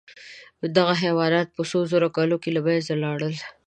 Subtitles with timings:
[0.77, 3.33] دغه حیوانات په څو زرو کالو کې له منځه لاړل.